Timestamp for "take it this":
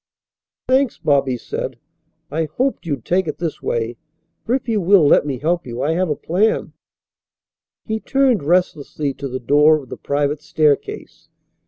3.05-3.61